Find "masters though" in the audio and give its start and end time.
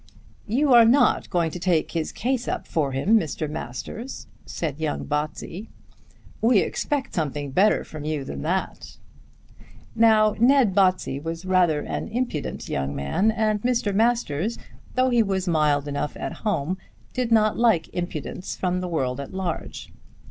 13.93-15.11